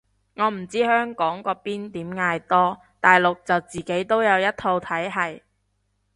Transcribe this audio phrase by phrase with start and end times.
[0.33, 5.41] 我唔知香港嗰邊點嗌多，大陸就自己都有一套體係